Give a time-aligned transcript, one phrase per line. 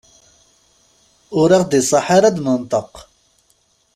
[1.39, 2.93] Ur aɣ-d-iṣaḥ ara ad d-nenṭeq.